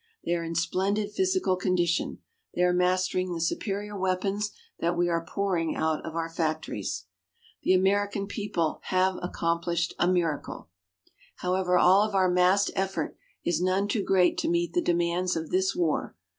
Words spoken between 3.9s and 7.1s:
weapons that we are pouring out of our factories.